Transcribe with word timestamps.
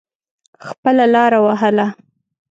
خپله 0.67 1.05
لاره 1.13 1.39
وهله. 1.45 1.87